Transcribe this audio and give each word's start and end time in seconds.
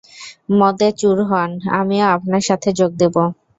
মদে 0.59 0.89
চুর 0.99 1.17
হোন, 1.29 1.49
আমিও 1.79 2.05
আপনার 2.15 2.43
সাথে 2.49 2.69
যোগ 2.79 2.91
দেব। 3.01 3.15